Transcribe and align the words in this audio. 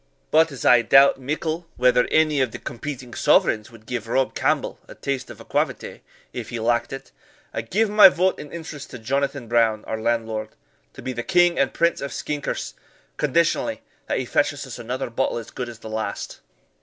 But 0.31 0.51
as 0.51 0.65
I 0.65 0.81
doubt 0.81 1.19
mickle 1.19 1.67
whether 1.77 2.07
any 2.09 2.41
of 2.41 2.49
the 2.51 2.57
competing 2.57 3.13
sovereigns 3.13 3.69
would 3.69 3.85
give 3.85 4.07
Rob 4.07 4.33
Campbell 4.33 4.79
a 4.87 4.95
tass 4.95 5.29
of 5.29 5.37
aquavitae, 5.37 5.99
if 6.33 6.49
he 6.49 6.59
lacked 6.59 6.91
it, 6.91 7.11
I 7.53 7.61
give 7.61 7.87
my 7.87 8.09
vote 8.09 8.39
and 8.39 8.51
interest 8.51 8.89
to 8.89 8.97
Jonathan 8.97 9.47
Brown, 9.47 9.85
our 9.85 10.01
landlord, 10.01 10.49
to 10.93 11.03
be 11.03 11.13
the 11.13 11.21
King 11.21 11.59
and 11.59 11.71
Prince 11.71 12.01
of 12.01 12.11
Skinkers, 12.13 12.73
conditionally 13.17 13.83
that 14.07 14.17
he 14.17 14.25
fetches 14.25 14.65
us 14.65 14.79
another 14.79 15.11
bottle 15.11 15.37
as 15.37 15.51
good 15.51 15.69
as 15.69 15.77
the 15.77 15.87
last." 15.91 16.39